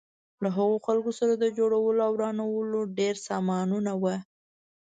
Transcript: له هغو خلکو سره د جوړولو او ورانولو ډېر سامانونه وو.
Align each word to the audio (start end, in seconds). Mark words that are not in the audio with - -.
له 0.43 0.49
هغو 0.57 0.77
خلکو 0.85 1.11
سره 1.19 1.33
د 1.37 1.45
جوړولو 1.57 1.99
او 2.07 2.11
ورانولو 2.15 2.79
ډېر 2.99 3.15
سامانونه 3.27 3.91
وو. 4.01 4.15